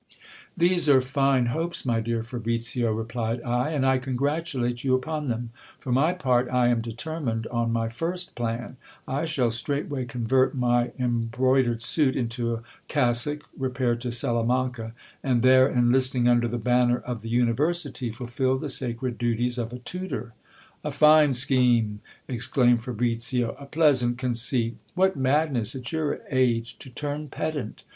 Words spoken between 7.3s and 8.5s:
on my first